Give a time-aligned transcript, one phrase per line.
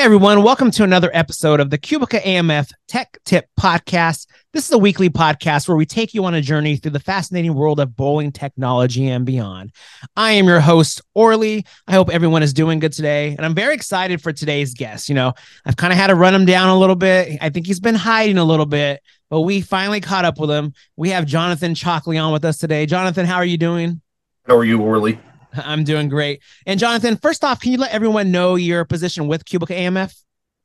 [0.00, 0.42] everyone.
[0.42, 4.26] Welcome to another episode of the Qubica AMF Tech Tip Podcast.
[4.52, 7.54] This is a weekly podcast where we take you on a journey through the fascinating
[7.54, 9.72] world of bowling technology and beyond.
[10.14, 11.64] I am your host, Orly.
[11.88, 13.34] I hope everyone is doing good today.
[13.36, 15.08] And I'm very excited for today's guest.
[15.08, 15.32] You know,
[15.64, 17.38] I've kind of had to run him down a little bit.
[17.40, 20.74] I think he's been hiding a little bit, but we finally caught up with him.
[20.96, 22.84] We have Jonathan Chalkley on with us today.
[22.84, 24.02] Jonathan, how are you doing?
[24.46, 25.18] How are you, Orly?
[25.64, 26.42] I'm doing great.
[26.66, 30.14] And Jonathan, first off, can you let everyone know your position with Qubica AMF?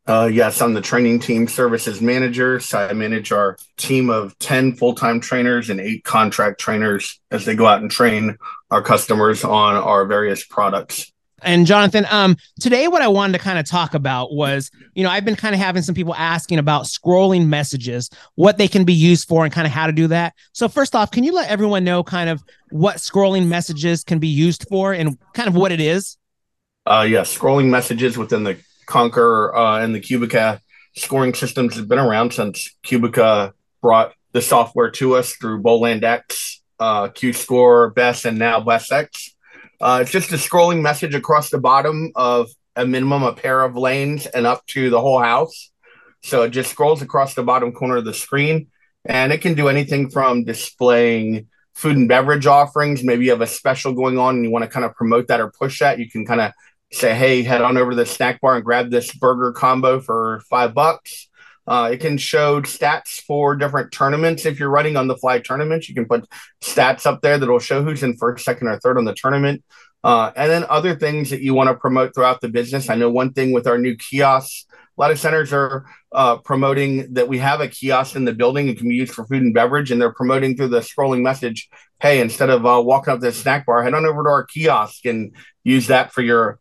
[0.08, 2.60] Uh, yes, I'm the training team services manager.
[2.60, 7.46] So I manage our team of 10 full time trainers and eight contract trainers as
[7.46, 8.38] they go out and train
[8.72, 11.12] our customers on our various products.
[11.44, 15.10] And Jonathan, um, today what I wanted to kind of talk about was, you know,
[15.10, 18.94] I've been kind of having some people asking about scrolling messages, what they can be
[18.94, 20.34] used for, and kind of how to do that.
[20.54, 24.28] So first off, can you let everyone know kind of what scrolling messages can be
[24.28, 26.18] used for and kind of what it is?
[26.86, 30.60] Uh, yes, scrolling messages within the Conqueror uh, and the Qubica
[30.96, 36.62] scoring systems has been around since Qubica brought the software to us through Bowland X,
[36.80, 37.10] uh,
[37.96, 39.31] Best, and now Best X.
[39.82, 43.76] Uh, it's just a scrolling message across the bottom of a minimum a pair of
[43.76, 45.72] lanes and up to the whole house.
[46.22, 48.68] So it just scrolls across the bottom corner of the screen,
[49.06, 53.04] and it can do anything from displaying food and beverage offerings.
[53.04, 55.42] Maybe you have a special going on and you want to kind of promote that
[55.42, 55.98] or push that.
[55.98, 56.52] You can kind of
[56.94, 60.44] say, "Hey, head on over to the snack bar and grab this burger combo for
[60.48, 61.28] five bucks."
[61.72, 64.46] Uh, it can show stats for different tournaments.
[64.46, 66.28] If you're running on the fly tournaments, you can put
[66.62, 69.64] stats up there that'll show who's in first, second, or third on the tournament.
[70.04, 72.90] Uh, and then other things that you want to promote throughout the business.
[72.90, 77.14] I know one thing with our new kiosks, a lot of centers are uh, promoting
[77.14, 79.54] that we have a kiosk in the building and can be used for food and
[79.54, 81.70] beverage, and they're promoting through the scrolling message,
[82.02, 84.44] "Hey, instead of uh, walking up to the snack bar, head on over to our
[84.44, 85.34] kiosk and
[85.64, 86.60] use that for your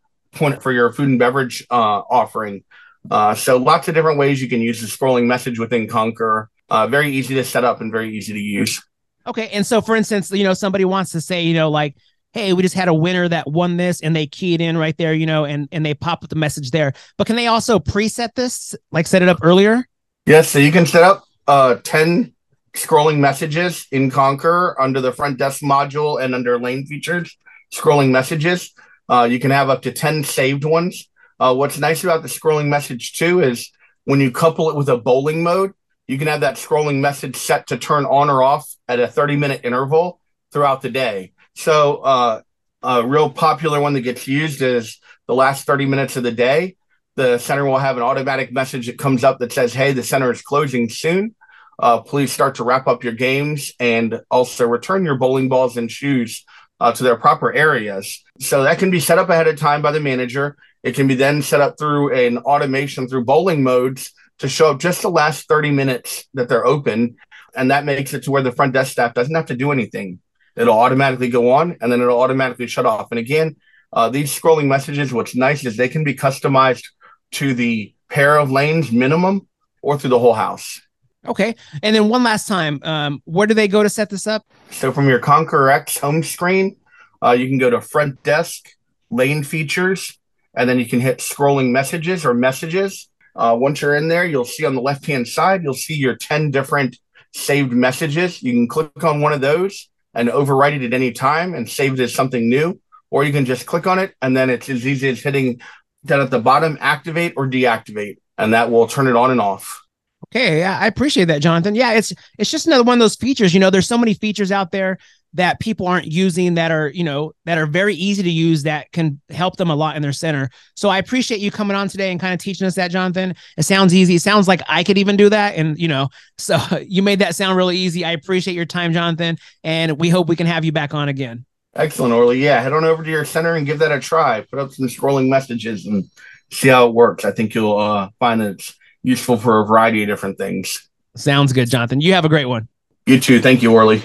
[0.61, 2.63] for your food and beverage uh, offering."
[3.09, 6.49] Uh, so lots of different ways you can use the scrolling message within Conqueror.
[6.69, 8.81] Uh, very easy to set up and very easy to use.
[9.27, 11.95] Okay, and so for instance, you know, somebody wants to say, you know, like,
[12.33, 14.97] hey, we just had a winner that won this, and they key it in right
[14.97, 16.93] there, you know, and and they pop up the message there.
[17.17, 19.85] But can they also preset this, like set it up earlier?
[20.25, 22.33] Yes, so you can set up uh ten
[22.73, 27.37] scrolling messages in Conqueror under the front desk module and under lane features,
[27.73, 28.73] scrolling messages.
[29.09, 31.09] Uh, you can have up to 10 saved ones.
[31.41, 33.71] Uh, what's nice about the scrolling message too is
[34.03, 35.73] when you couple it with a bowling mode,
[36.07, 39.37] you can have that scrolling message set to turn on or off at a 30
[39.37, 40.21] minute interval
[40.53, 41.33] throughout the day.
[41.55, 42.41] So, uh,
[42.83, 46.75] a real popular one that gets used is the last 30 minutes of the day.
[47.15, 50.31] The center will have an automatic message that comes up that says, Hey, the center
[50.31, 51.33] is closing soon.
[51.79, 55.91] Uh, please start to wrap up your games and also return your bowling balls and
[55.91, 56.45] shoes
[56.79, 58.23] uh, to their proper areas.
[58.39, 60.57] So that can be set up ahead of time by the manager.
[60.83, 64.79] It can be then set up through an automation through bowling modes to show up
[64.79, 67.17] just the last 30 minutes that they're open.
[67.55, 70.19] And that makes it to where the front desk staff doesn't have to do anything.
[70.55, 73.11] It'll automatically go on and then it'll automatically shut off.
[73.11, 73.57] And again,
[73.93, 76.85] uh, these scrolling messages, what's nice is they can be customized
[77.33, 79.47] to the pair of lanes minimum
[79.81, 80.81] or through the whole house.
[81.27, 81.55] Okay.
[81.83, 84.45] And then one last time, um, where do they go to set this up?
[84.71, 86.77] So from your Conqueror X home screen,
[87.23, 88.69] uh, you can go to front desk,
[89.11, 90.17] lane features,
[90.55, 93.09] and then you can hit scrolling messages or messages.
[93.35, 96.15] Uh, once you're in there, you'll see on the left hand side, you'll see your
[96.15, 96.97] 10 different
[97.33, 98.43] saved messages.
[98.43, 101.93] You can click on one of those and overwrite it at any time and save
[101.93, 102.79] it as something new,
[103.09, 105.61] or you can just click on it and then it's as easy as hitting
[106.05, 109.81] down at the bottom, activate or deactivate, and that will turn it on and off.
[110.27, 111.75] Okay, yeah, I appreciate that, Jonathan.
[111.75, 113.53] Yeah, it's it's just another one of those features.
[113.53, 114.97] You know, there's so many features out there
[115.33, 118.91] that people aren't using that are you know that are very easy to use that
[118.91, 120.49] can help them a lot in their center.
[120.75, 123.35] So i appreciate you coming on today and kind of teaching us that jonathan.
[123.57, 124.15] It sounds easy.
[124.15, 125.55] It sounds like i could even do that.
[125.55, 128.03] And you know so you made that sound really easy.
[128.03, 131.45] I appreciate your time jonathan and we hope we can have you back on again.
[131.75, 132.43] Excellent orly.
[132.43, 134.41] Yeah head on over to your center and give that a try.
[134.41, 136.05] Put up some scrolling messages and
[136.51, 137.23] see how it works.
[137.23, 140.89] I think you'll uh, find that it's useful for a variety of different things.
[141.15, 142.01] Sounds good jonathan.
[142.01, 142.67] You have a great one.
[143.05, 143.39] You too.
[143.39, 144.03] Thank you orly